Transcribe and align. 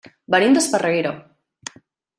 Venim 0.35 0.55
d'Esparreguera. 0.55 1.13